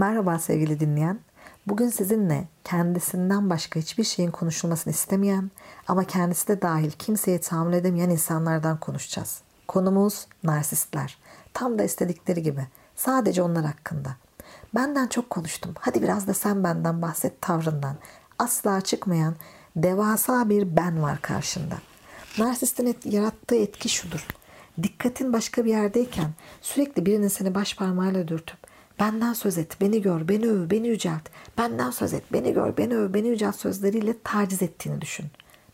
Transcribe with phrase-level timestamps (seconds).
[0.00, 1.20] Merhaba sevgili dinleyen.
[1.66, 5.50] Bugün sizinle kendisinden başka hiçbir şeyin konuşulmasını istemeyen
[5.88, 9.40] ama kendisi de dahil kimseye tahammül edemeyen insanlardan konuşacağız.
[9.68, 11.18] Konumuz narsistler.
[11.54, 12.66] Tam da istedikleri gibi.
[12.96, 14.16] Sadece onlar hakkında.
[14.74, 15.74] Benden çok konuştum.
[15.80, 17.96] Hadi biraz da sen benden bahset tavrından.
[18.38, 19.34] Asla çıkmayan
[19.76, 21.74] devasa bir ben var karşında.
[22.38, 24.26] Narsistin et, yarattığı etki şudur.
[24.82, 26.30] Dikkatin başka bir yerdeyken
[26.60, 28.69] sürekli birinin seni baş parmağıyla dürtüp
[29.00, 31.22] benden söz et, beni gör, beni öv, beni yücelt,
[31.58, 35.26] benden söz et, beni gör, beni öv, beni yücelt sözleriyle taciz ettiğini düşün.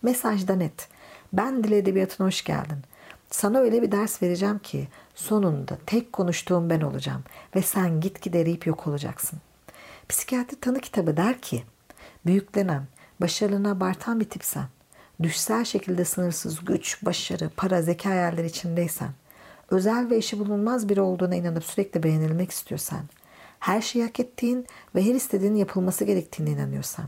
[0.03, 0.89] Mesajda net.
[1.33, 2.79] Ben dil edebiyatına hoş geldin.
[3.31, 7.25] Sana öyle bir ders vereceğim ki sonunda tek konuştuğum ben olacağım
[7.57, 9.39] ve sen gitgide eriyip yok olacaksın.
[10.09, 11.63] Psikiyatri tanı kitabı der ki
[12.27, 12.83] büyüklenen,
[13.21, 14.67] başarılığını abartan bir tipsen,
[15.23, 19.11] düşsel şekilde sınırsız güç, başarı, para, zeka hayalleri içindeysen,
[19.71, 23.01] özel ve işi bulunmaz biri olduğuna inanıp sürekli beğenilmek istiyorsan,
[23.59, 27.07] her şeyi hak ettiğin ve her istediğinin yapılması gerektiğine inanıyorsan,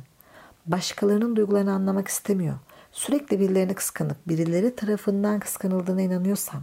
[0.67, 2.55] başkalarının duygularını anlamak istemiyor,
[2.93, 6.61] sürekli birilerini kıskanıp birileri tarafından kıskanıldığına inanıyorsan,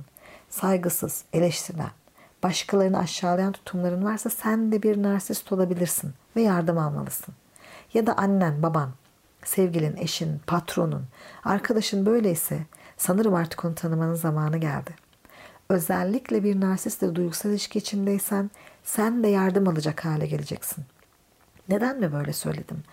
[0.50, 1.92] saygısız, eleştirilen,
[2.44, 7.36] başkalarını aşağılayan tutumların varsa sen de bir narsist olabilirsin ve yardım almalısın.
[7.94, 8.90] Ya da annen, baban,
[9.46, 11.04] sevgilin, eşin, patronun,
[11.44, 12.60] arkadaşın böyleyse
[12.98, 15.05] sanırım artık onu tanımanın zamanı geldi.
[15.70, 18.50] Özellikle bir narsistle duygusal ilişki içindeysen
[18.84, 20.84] sen de yardım alacak hale geleceksin.
[21.70, 22.84] Neden mi böyle söyledim?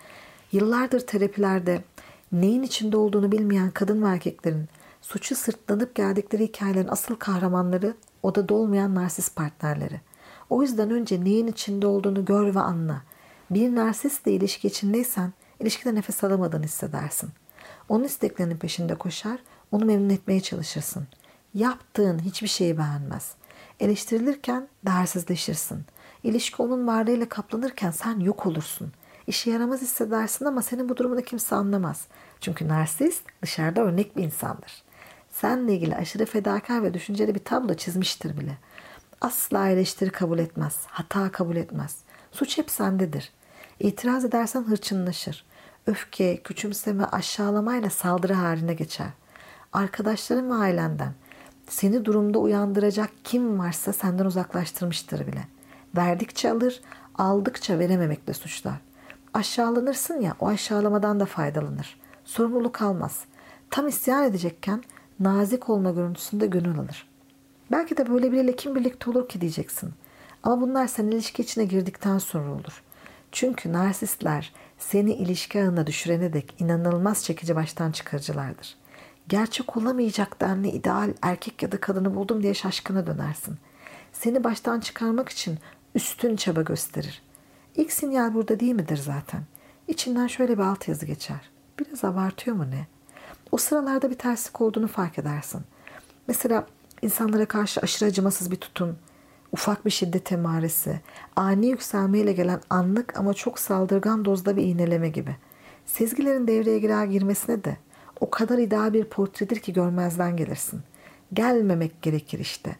[0.51, 1.83] Yıllardır terapilerde
[2.31, 4.67] neyin içinde olduğunu bilmeyen kadın ve erkeklerin
[5.01, 7.93] suçu sırtlanıp geldikleri hikayelerin asıl kahramanları
[8.23, 10.01] odada olmayan narsist partnerleri.
[10.49, 13.01] O yüzden önce neyin içinde olduğunu gör ve anla.
[13.49, 17.29] Bir narsistle ilişki içindeysen ilişkide nefes alamadığını hissedersin.
[17.89, 19.39] Onun isteklerinin peşinde koşar,
[19.71, 21.07] onu memnun etmeye çalışırsın.
[21.53, 23.31] Yaptığın hiçbir şeyi beğenmez.
[23.79, 25.85] Eleştirilirken değersizleşirsin.
[26.23, 28.91] İlişki onun varlığıyla kaplanırken sen yok olursun.
[29.27, 32.07] İşe yaramaz hissedersin ama senin bu durumunu kimse anlamaz.
[32.41, 34.83] Çünkü narsist dışarıda örnek bir insandır.
[35.31, 38.57] Seninle ilgili aşırı fedakar ve düşünceli bir tablo çizmiştir bile.
[39.21, 41.97] Asla eleştiri kabul etmez, hata kabul etmez.
[42.31, 43.31] Suç hep sendedir.
[43.79, 45.45] İtiraz edersen hırçınlaşır.
[45.87, 49.09] Öfke, küçümseme, aşağılamayla saldırı haline geçer.
[49.73, 51.13] Arkadaşların ve ailenden
[51.73, 55.47] seni durumda uyandıracak kim varsa senden uzaklaştırmıştır bile.
[55.97, 56.81] Verdikçe alır,
[57.15, 58.79] aldıkça verememekle suçlar.
[59.33, 61.99] Aşağılanırsın ya o aşağılamadan da faydalanır.
[62.25, 63.25] Sorumluluk almaz.
[63.69, 64.83] Tam isyan edecekken
[65.19, 67.07] nazik olma görüntüsünde gönül alır.
[67.71, 69.93] Belki de böyle biriyle kim birlikte olur ki diyeceksin.
[70.43, 72.83] Ama bunlar sen ilişki içine girdikten sonra olur.
[73.31, 78.82] Çünkü narsistler seni ilişki ağına düşürene dek inanılmaz çekici baştan çıkarıcılardır.
[79.29, 83.57] Gerçek olamayacak denli ideal erkek ya da kadını buldum diye şaşkına dönersin.
[84.13, 85.59] Seni baştan çıkarmak için
[85.95, 87.21] üstün çaba gösterir.
[87.75, 89.41] İlk sinyal burada değil midir zaten?
[89.87, 91.49] İçinden şöyle bir altyazı geçer.
[91.79, 92.87] Biraz abartıyor mu ne?
[93.51, 95.61] O sıralarda bir terslik olduğunu fark edersin.
[96.27, 96.67] Mesela
[97.01, 98.97] insanlara karşı aşırı acımasız bir tutum,
[99.51, 100.99] ufak bir şiddet emaresi,
[101.35, 105.35] ani yükselmeyle gelen anlık ama çok saldırgan dozda bir iğneleme gibi.
[105.85, 107.77] Sezgilerin devreye girer girmesine de
[108.19, 110.81] o kadar ideal bir portredir ki görmezden gelirsin.
[111.33, 112.75] Gelmemek gerekir işte.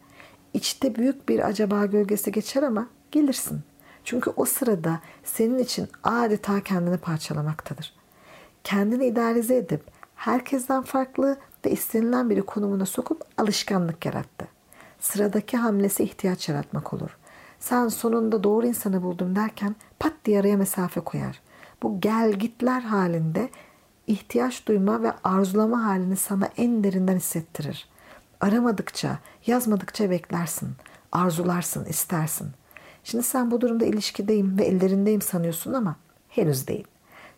[0.54, 3.62] İçte büyük bir acaba gölgesi geçer ama gelirsin.
[4.04, 7.94] Çünkü o sırada senin için adeta kendini parçalamaktadır.
[8.64, 9.84] Kendini idealize edip
[10.16, 14.48] herkesten farklı ve istenilen biri konumuna sokup alışkanlık yarattı.
[15.00, 17.18] Sıradaki hamlesi ihtiyaç yaratmak olur.
[17.60, 21.42] Sen sonunda doğru insanı buldum derken pat diye araya mesafe koyar.
[21.84, 23.50] Bu gel gitler halinde
[24.08, 27.88] ihtiyaç duyma ve arzulama halini sana en derinden hissettirir.
[28.42, 30.70] Aramadıkça, yazmadıkça beklersin,
[31.12, 32.48] arzularsın, istersin.
[33.04, 35.96] Şimdi sen bu durumda ilişkideyim ve ellerindeyim sanıyorsun ama
[36.30, 36.88] henüz değil.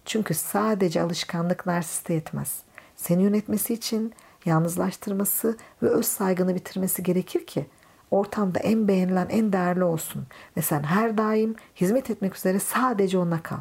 [0.06, 2.62] Çünkü sadece alışkanlık narsiste yetmez.
[2.96, 4.14] Seni yönetmesi için
[4.46, 7.66] yalnızlaştırması ve öz saygını bitirmesi gerekir ki
[8.12, 10.24] ortamda en beğenilen, en değerli olsun
[10.58, 13.60] ve sen her daim hizmet etmek üzere sadece ona kal.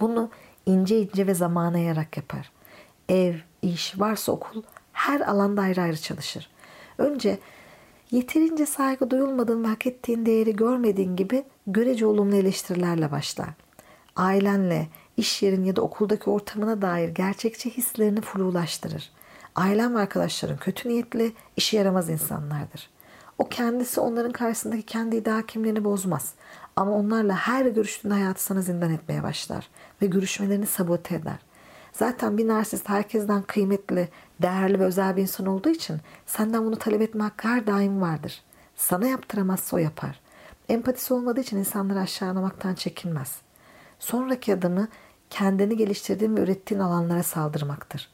[0.00, 0.30] Bunu
[0.68, 2.52] ince ince ve zamana yayarak yapar.
[3.08, 4.62] Ev, iş, varsa okul
[4.92, 6.50] her alanda ayrı ayrı çalışır.
[6.98, 7.38] Önce
[8.10, 13.48] yeterince saygı duyulmadığın ve hak ettiğin değeri görmediğin gibi görece olumlu eleştirilerle başlar.
[14.16, 19.10] Ailenle, iş yerin ya da okuldaki ortamına dair gerçekçi hislerini flulaştırır.
[19.54, 22.90] Ailen ve arkadaşların kötü niyetli, işe yaramaz insanlardır.
[23.38, 26.34] O kendisi onların karşısındaki kendi iddia kimliğini bozmaz.
[26.76, 29.68] Ama onlarla her görüştüğünde hayatı sana zindan etmeye başlar
[30.02, 31.38] ve görüşmelerini sabote eder.
[31.92, 34.08] Zaten bir narsist herkesten kıymetli,
[34.42, 38.42] değerli ve özel bir insan olduğu için senden bunu talep etme hakkı her daim vardır.
[38.76, 40.20] Sana yaptıramazsa o yapar.
[40.68, 43.36] Empatisi olmadığı için insanları aşağılamaktan çekinmez.
[43.98, 44.88] Sonraki adımı
[45.30, 48.10] kendini geliştirdiğin ve ürettiğin alanlara saldırmaktır.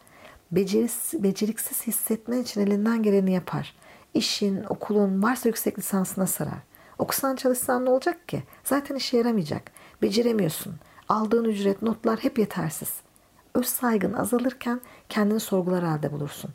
[0.53, 3.75] Beceriksiz, beceriksiz hissetmen için elinden geleni yapar.
[4.15, 6.59] İşin, okulun varsa yüksek lisansına sarar.
[6.99, 8.43] Okusan çalışsan ne olacak ki?
[8.65, 9.71] Zaten işe yaramayacak.
[10.03, 10.75] Beceremiyorsun.
[11.09, 12.93] Aldığın ücret, notlar hep yetersiz.
[13.55, 16.51] Öz saygın azalırken kendini sorgular halde bulursun.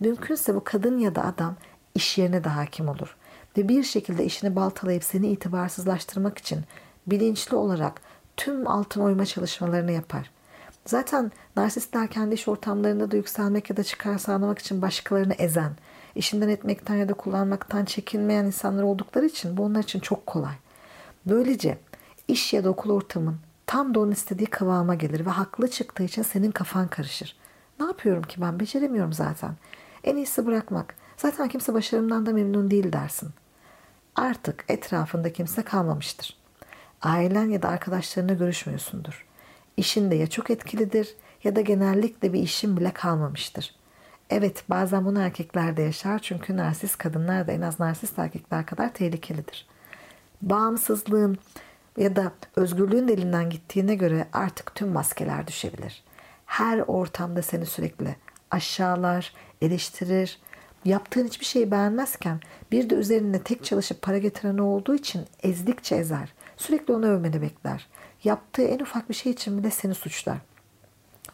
[0.00, 1.56] Mümkünse bu kadın ya da adam
[1.94, 3.16] iş yerine de hakim olur.
[3.56, 6.64] Ve bir şekilde işini baltalayıp seni itibarsızlaştırmak için
[7.06, 8.00] bilinçli olarak
[8.36, 10.30] tüm altın oyma çalışmalarını yapar.
[10.86, 15.72] Zaten narsistler kendi iş ortamlarında da yükselmek ya da çıkar sağlamak için başkalarını ezen,
[16.14, 20.54] işinden etmekten ya da kullanmaktan çekinmeyen insanlar oldukları için bu onlar için çok kolay.
[21.26, 21.78] Böylece
[22.28, 23.36] iş ya da okul ortamın
[23.70, 27.36] tam da onun istediği kıvama gelir ve haklı çıktığı için senin kafan karışır.
[27.80, 28.60] Ne yapıyorum ki ben?
[28.60, 29.54] Beceremiyorum zaten.
[30.04, 30.94] En iyisi bırakmak.
[31.16, 33.30] Zaten kimse başarımdan da memnun değil dersin.
[34.16, 36.36] Artık etrafında kimse kalmamıştır.
[37.02, 39.26] Ailen ya da arkadaşlarına görüşmüyorsundur.
[39.76, 41.14] İşin de ya çok etkilidir
[41.44, 43.74] ya da genellikle bir işin bile kalmamıştır.
[44.30, 48.94] Evet bazen bunu erkekler de yaşar çünkü narsist kadınlar da en az narsist erkekler kadar
[48.94, 49.66] tehlikelidir.
[50.42, 51.38] Bağımsızlığın
[52.00, 56.04] ya da özgürlüğün elinden gittiğine göre artık tüm maskeler düşebilir.
[56.46, 58.16] Her ortamda seni sürekli
[58.50, 60.38] aşağılar, eleştirir,
[60.84, 62.40] yaptığın hiçbir şeyi beğenmezken
[62.72, 66.32] bir de üzerinde tek çalışıp para getiren olduğu için ezdikçe ezer.
[66.56, 67.86] Sürekli onu övmeni bekler.
[68.24, 70.38] Yaptığı en ufak bir şey için bile seni suçlar.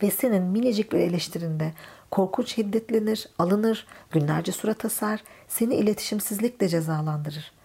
[0.03, 1.73] Ve senin minicik bir eleştirinde
[2.11, 7.56] korkunç hiddetlenir, alınır, günlerce surat asar, seni iletişimsizlikle cezalandırır.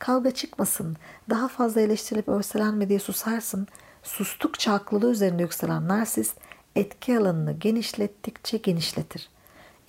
[0.00, 0.96] Kavga çıkmasın,
[1.30, 3.66] daha fazla eleştirilip örselenme diye susarsın.
[4.02, 6.36] Sustukça haklılığı üzerinde yükselen narsist
[6.76, 9.28] etki alanını genişlettikçe genişletir.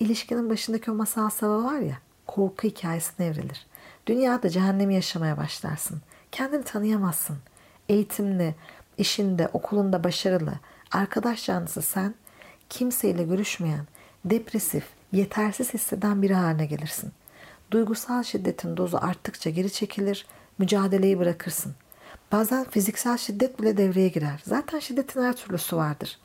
[0.00, 3.66] İlişkinin başındaki o masal sava var ya, korku hikayesine evrilir.
[4.06, 6.00] Dünyada cehennemi yaşamaya başlarsın.
[6.32, 7.36] Kendini tanıyamazsın.
[7.88, 8.54] Eğitimli,
[8.98, 10.54] işinde, okulunda başarılı,
[10.90, 12.14] arkadaş canlısı sen,
[12.68, 13.86] kimseyle görüşmeyen,
[14.24, 17.12] depresif, yetersiz hisseden biri haline gelirsin.
[17.72, 20.26] Duygusal şiddetin dozu arttıkça geri çekilir,
[20.58, 21.74] mücadeleyi bırakırsın.
[22.32, 24.42] Bazen fiziksel şiddet bile devreye girer.
[24.44, 26.18] Zaten şiddetin her türlüsü vardır.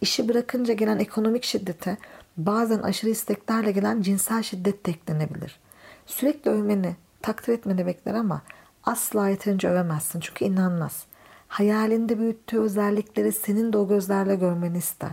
[0.00, 1.96] İşi bırakınca gelen ekonomik şiddete
[2.36, 5.60] bazen aşırı isteklerle gelen cinsel şiddet de eklenebilir.
[6.06, 8.42] Sürekli övmeni, takdir etmeni bekler ama
[8.84, 11.04] asla yeterince övemezsin çünkü inanmaz.
[11.48, 15.10] Hayalinde büyüttüğü özellikleri senin de o gözlerle görmeni ister.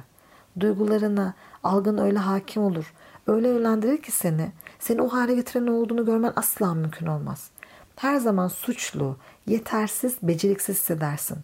[0.60, 1.34] Duygularına,
[1.64, 2.94] algın öyle hakim olur.
[3.28, 4.52] Öyle yönlendirir ki seni,
[4.82, 7.50] seni o hale getiren olduğunu görmen asla mümkün olmaz.
[7.96, 9.18] Her zaman suçlu,
[9.48, 11.38] yetersiz, beceriksiz hissedersin.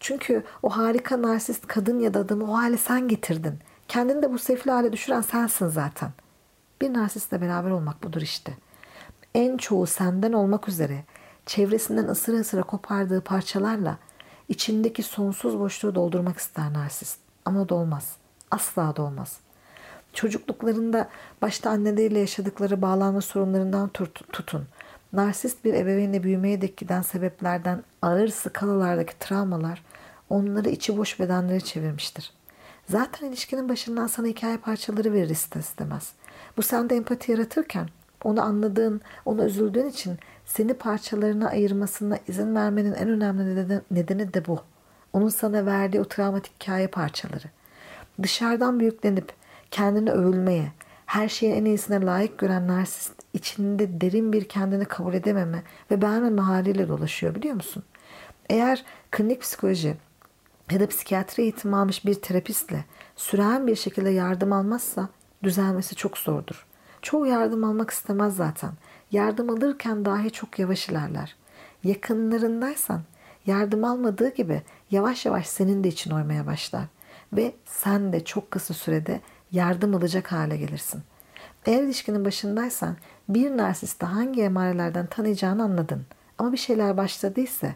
[0.00, 3.58] Çünkü o harika narsist kadın ya da adamı o hale sen getirdin.
[3.88, 6.10] Kendini de bu sefli hale düşüren sensin zaten.
[6.80, 8.52] Bir narsistle beraber olmak budur işte.
[9.34, 11.04] En çoğu senden olmak üzere
[11.46, 13.98] çevresinden ısıra ısıra kopardığı parçalarla
[14.48, 17.18] içindeki sonsuz boşluğu doldurmak ister narsist.
[17.44, 18.16] Ama da olmaz.
[18.50, 19.36] Asla da olmaz.
[20.14, 21.08] Çocukluklarında
[21.42, 23.88] başta anneleriyle yaşadıkları bağlanma sorunlarından
[24.32, 24.66] tutun.
[25.12, 29.82] Narsist bir ebeveynle büyümeye dek giden sebeplerden ağır skalalardaki travmalar
[30.30, 32.32] onları içi boş bedenlere çevirmiştir.
[32.88, 36.12] Zaten ilişkinin başından sana hikaye parçaları verir ister istemez.
[36.56, 37.88] Bu sende empati yaratırken
[38.24, 44.58] onu anladığın, ona üzüldüğün için seni parçalarına ayırmasına izin vermenin en önemli nedeni de bu.
[45.12, 47.46] Onun sana verdiği o travmatik hikaye parçaları.
[48.22, 49.32] Dışarıdan büyüklenip
[49.74, 50.72] kendini övülmeye,
[51.06, 56.42] her şeyin en iyisine layık gören narsist içinde derin bir kendini kabul edememe ve beğenmeme
[56.42, 57.82] haliyle dolaşıyor biliyor musun?
[58.50, 59.96] Eğer klinik psikoloji
[60.70, 62.84] ya da psikiyatri eğitimi almış bir terapistle
[63.16, 65.08] süren bir şekilde yardım almazsa
[65.42, 66.66] düzelmesi çok zordur.
[67.02, 68.70] Çoğu yardım almak istemez zaten.
[69.10, 71.36] Yardım alırken dahi çok yavaş ilerler.
[71.84, 73.02] Yakınlarındaysan
[73.46, 76.84] yardım almadığı gibi yavaş yavaş senin de için oymaya başlar.
[77.32, 79.20] Ve sen de çok kısa sürede
[79.54, 81.02] yardım alacak hale gelirsin.
[81.66, 82.96] Eğer ilişkinin başındaysan
[83.28, 86.06] bir narsiste hangi emarelerden tanıyacağını anladın.
[86.38, 87.68] Ama bir şeyler başladıysa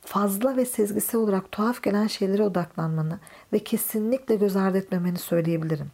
[0.00, 3.18] fazla ve sezgisel olarak tuhaf gelen şeylere odaklanmanı
[3.52, 5.90] ve kesinlikle göz ardı etmemeni söyleyebilirim.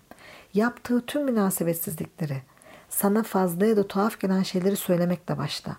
[0.54, 2.42] Yaptığı tüm münasebetsizlikleri,
[2.88, 5.76] sana fazla ya da tuhaf gelen şeyleri söylemekle başla.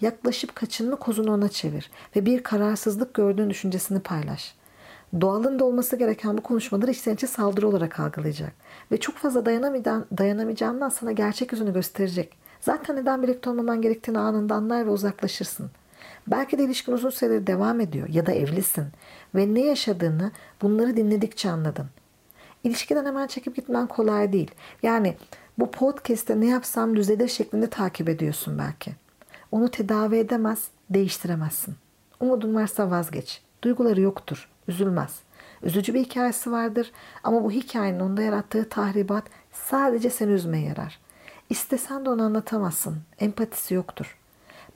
[0.00, 4.54] Yaklaşıp kaçınma kozunu ona çevir ve bir kararsızlık gördüğün düşüncesini paylaş.
[5.20, 8.52] Doğalında olması gereken bu konuşmaları içten içe saldırı olarak algılayacak.
[8.92, 9.46] Ve çok fazla
[10.18, 12.36] dayanamayacağından sana gerçek yüzünü gösterecek.
[12.60, 15.70] Zaten neden birlikte olmaman gerektiğini anında anlar ve uzaklaşırsın.
[16.26, 18.86] Belki de ilişkin uzun süredir devam ediyor ya da evlisin
[19.34, 20.32] ve ne yaşadığını
[20.62, 21.86] bunları dinledikçe anladın.
[22.64, 24.50] İlişkiden hemen çekip gitmen kolay değil.
[24.82, 25.16] Yani
[25.58, 28.92] bu podcast'te ne yapsam düzelir şeklinde takip ediyorsun belki.
[29.52, 31.74] Onu tedavi edemez değiştiremezsin.
[32.20, 33.42] Umudun varsa vazgeç.
[33.64, 35.20] Duyguları yoktur, üzülmez.
[35.62, 36.92] Üzücü bir hikayesi vardır
[37.24, 40.98] ama bu hikayenin onda yarattığı tahribat sadece seni üzmeye yarar.
[41.50, 42.98] İstesen de onu anlatamazsın.
[43.18, 44.16] Empatisi yoktur.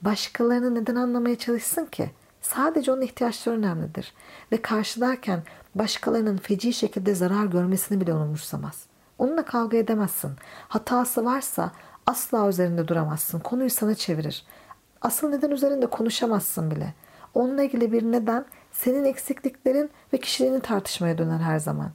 [0.02, 2.10] Başkalarını neden anlamaya çalışsın ki?
[2.40, 4.14] Sadece onun ihtiyaçları önemlidir.
[4.52, 5.42] Ve karşılarken
[5.74, 8.86] başkalarının feci şekilde zarar görmesini bile umursamaz.
[9.18, 10.30] Onunla kavga edemezsin.
[10.68, 11.72] Hatası varsa
[12.06, 13.40] asla üzerinde duramazsın.
[13.40, 14.44] Konuyu sana çevirir.
[15.00, 16.94] Asıl neden üzerinde konuşamazsın bile.
[17.34, 21.90] Onunla ilgili bir neden senin eksikliklerin ve kişiliğini tartışmaya döner her zaman.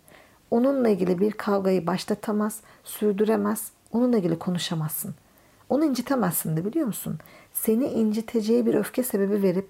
[0.52, 5.16] Onunla ilgili bir kavgayı başlatamaz, sürdüremez, onunla ilgili konuşamazsın.
[5.70, 7.20] Onu incitemezsin de biliyor musun?
[7.54, 9.70] Seni inciteceği bir öfke sebebi verip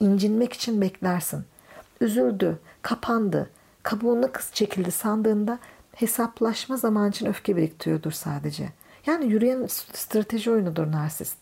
[0.00, 1.44] incinmek için beklersin.
[2.00, 3.50] Üzüldü, kapandı,
[3.82, 5.58] kabuğuna kız çekildi sandığında
[5.94, 8.68] hesaplaşma zaman için öfke biriktiriyordur sadece.
[9.06, 11.36] Yani yürüyen strateji oyunudur narsist.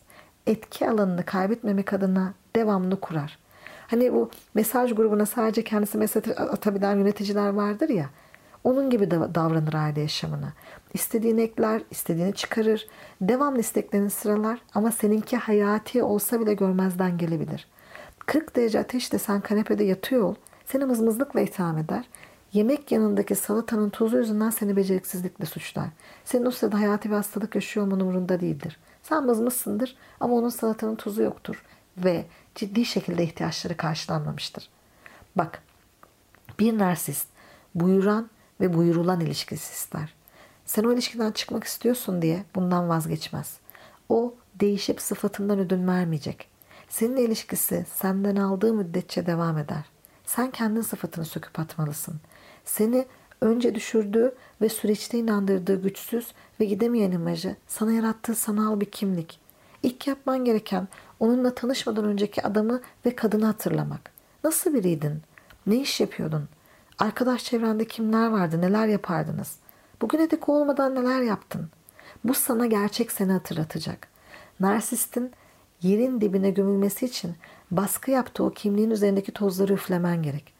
[0.46, 3.38] Etki alanını kaybetmemek adına devamlı kurar.
[3.86, 8.10] Hani bu mesaj grubuna sadece kendisi mesaj atabilen yöneticiler vardır ya.
[8.64, 10.52] Onun gibi davranır aile yaşamına.
[10.94, 12.86] İstediğini ekler, istediğini çıkarır.
[13.20, 17.68] Devamlı isteklerini sıralar ama seninki hayati olsa bile görmezden gelebilir.
[18.26, 20.34] 40 derece ateşte sen kanepede yatıyor ol.
[20.64, 22.08] Seni mızmızlıkla itham eder.
[22.52, 25.88] Yemek yanındaki salatanın tozu yüzünden seni beceriksizlikle suçlar.
[26.24, 28.78] Senin o sırada hayati bir hastalık yaşıyor olman umurunda değildir.
[29.02, 31.64] Sen mızmızsındır ama onun salatanın tuzu yoktur.
[31.96, 32.24] Ve
[32.54, 34.68] ciddi şekilde ihtiyaçları karşılanmamıştır.
[35.36, 35.62] Bak,
[36.58, 37.28] bir narsist
[37.74, 38.30] buyuran
[38.60, 40.14] ve buyurulan ilişkisi ister.
[40.66, 43.58] Sen o ilişkiden çıkmak istiyorsun diye bundan vazgeçmez.
[44.08, 46.48] O değişip sıfatından ödün vermeyecek.
[46.88, 49.84] Senin ilişkisi senden aldığı müddetçe devam eder.
[50.26, 52.20] Sen kendin sıfatını söküp atmalısın.
[52.64, 53.06] Seni
[53.40, 59.40] önce düşürdüğü ve süreçte inandırdığı güçsüz ve gidemeyen imajı sana yarattığı sanal bir kimlik.
[59.82, 60.88] İlk yapman gereken
[61.20, 64.10] onunla tanışmadan önceki adamı ve kadını hatırlamak.
[64.44, 65.22] Nasıl biriydin?
[65.66, 66.48] Ne iş yapıyordun?
[66.98, 68.60] Arkadaş çevrende kimler vardı?
[68.60, 69.56] Neler yapardınız?
[70.02, 71.68] Bugüne dek olmadan neler yaptın?
[72.24, 74.08] Bu sana gerçek seni hatırlatacak.
[74.60, 75.32] Narsistin
[75.82, 77.34] yerin dibine gömülmesi için
[77.70, 80.54] baskı yaptığı o kimliğin üzerindeki tozları üflemen gerek.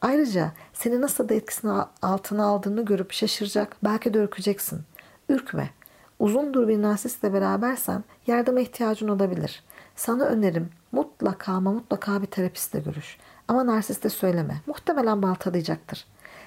[0.00, 4.80] Ayrıca seni nasıl da etkisini altına aldığını görüp şaşıracak, belki de ürkeceksin.
[5.28, 5.70] Ürkme.
[6.18, 9.62] Uzundur bir narsistle berabersen yardıma ihtiyacın olabilir.
[9.96, 13.16] Sana önerim mutlaka ama mutlaka bir terapistle görüş.
[13.48, 14.60] Ama narsiste söyleme.
[14.66, 16.06] Muhtemelen baltalayacaktır.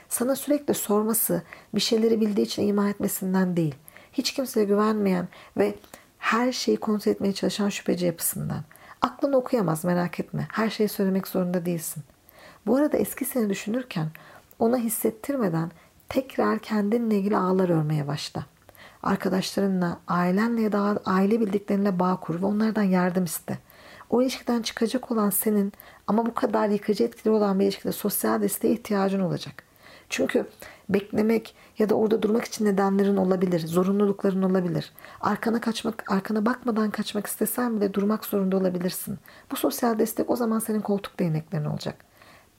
[0.09, 1.41] Sana sürekli sorması,
[1.75, 3.75] bir şeyleri bildiği için ima etmesinden değil.
[4.13, 5.27] Hiç kimseye güvenmeyen
[5.57, 5.75] ve
[6.17, 8.63] her şeyi kontrol etmeye çalışan şüpheci yapısından.
[9.01, 10.47] Aklını okuyamaz merak etme.
[10.51, 12.03] Her şeyi söylemek zorunda değilsin.
[12.65, 14.07] Bu arada eski seni düşünürken
[14.59, 15.71] ona hissettirmeden
[16.09, 18.45] tekrar kendinle ilgili ağlar örmeye başla.
[19.03, 23.57] Arkadaşlarınla, ailenle ya da aile bildiklerinle bağ kur ve onlardan yardım iste.
[24.09, 25.73] O ilişkiden çıkacak olan senin
[26.07, 29.63] ama bu kadar yıkıcı etkili olan bir ilişkide sosyal desteğe ihtiyacın olacak.
[30.09, 30.45] Çünkü
[30.89, 34.93] beklemek ya da orada durmak için nedenlerin olabilir, zorunlulukların olabilir.
[35.21, 39.17] Arkana kaçmak, arkana bakmadan kaçmak istesen bile durmak zorunda olabilirsin.
[39.51, 42.05] Bu sosyal destek o zaman senin koltuk değneklerin olacak.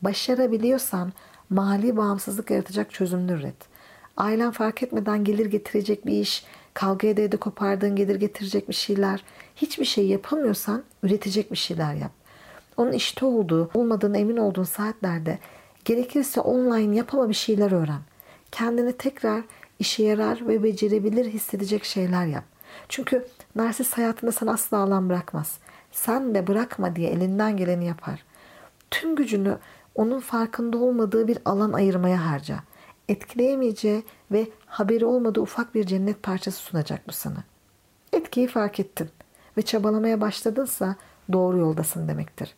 [0.03, 1.13] Başarabiliyorsan
[1.51, 3.78] mali bağımsızlık yaratacak çözümler üret.
[4.19, 6.45] Ailen fark etmeden gelir getirecek bir iş,
[6.75, 9.25] kavga ede de kopardığın gelir getirecek bir şeyler.
[9.57, 12.13] Hiçbir şey yapamıyorsan üretecek bir şeyler yap.
[12.77, 15.39] Onun işte olduğu, olmadığını emin olduğun saatlerde
[15.85, 18.01] gerekirse online yapama bir şeyler öğren.
[18.53, 19.43] Kendini tekrar
[19.79, 22.45] işe yarar ve becerebilir hissedecek şeyler yap.
[22.89, 25.59] Çünkü narsist hayatında sana asla alan bırakmaz.
[25.93, 28.25] Sen de bırakma diye elinden geleni yapar.
[28.91, 29.59] Tüm gücünü
[29.95, 32.59] onun farkında olmadığı bir alan ayırmaya harca.
[33.09, 37.45] Etkileyemeyeceği ve haberi olmadığı ufak bir cennet parçası sunacak bu sana.
[38.13, 39.11] Etkiyi fark ettin
[39.57, 40.97] ve çabalamaya başladınsa
[41.33, 42.55] doğru yoldasın demektir.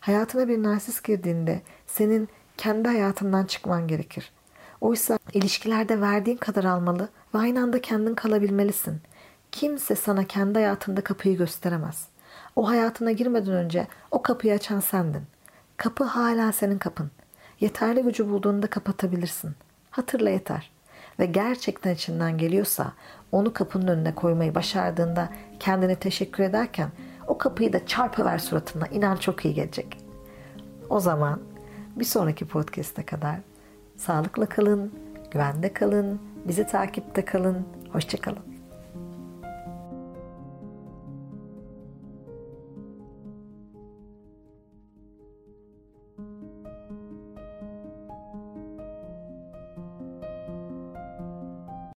[0.00, 4.32] Hayatına bir narsist girdiğinde senin kendi hayatından çıkman gerekir.
[4.80, 9.00] Oysa ilişkilerde verdiğin kadar almalı ve aynı anda kendin kalabilmelisin.
[9.52, 12.06] Kimse sana kendi hayatında kapıyı gösteremez.
[12.56, 15.22] O hayatına girmeden önce o kapıyı açan sendin.
[15.76, 17.10] Kapı hala senin kapın.
[17.60, 19.54] Yeterli gücü bulduğunda kapatabilirsin.
[19.92, 20.70] Hatırla yeter.
[21.18, 22.92] Ve gerçekten içinden geliyorsa
[23.32, 25.28] onu kapının önüne koymayı başardığında
[25.60, 26.88] kendine teşekkür ederken
[27.26, 28.86] o kapıyı da çarpıver suratına.
[28.86, 29.98] İnan çok iyi gelecek.
[30.88, 31.40] O zaman
[31.96, 33.36] bir sonraki podcast'e kadar
[33.96, 34.92] sağlıkla kalın,
[35.30, 37.66] güvende kalın, bizi takipte kalın.
[37.92, 38.51] Hoşçakalın.